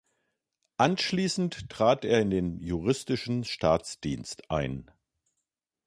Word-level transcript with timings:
Anschließend 0.77 1.69
trat 1.69 2.05
er 2.05 2.21
in 2.21 2.31
den 2.31 2.57
juristischen 2.59 3.43
Staatsdienst 3.43 4.49
ein. 4.49 4.89